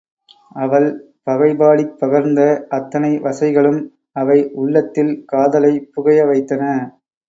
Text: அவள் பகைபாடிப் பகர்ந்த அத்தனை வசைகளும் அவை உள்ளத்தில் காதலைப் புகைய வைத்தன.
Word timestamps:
அவள் 0.55 0.87
பகைபாடிப் 1.25 1.93
பகர்ந்த 1.99 2.39
அத்தனை 2.69 3.19
வசைகளும் 3.19 3.79
அவை 4.15 4.51
உள்ளத்தில் 4.55 5.25
காதலைப் 5.25 5.89
புகைய 5.93 6.25
வைத்தன. 6.25 6.63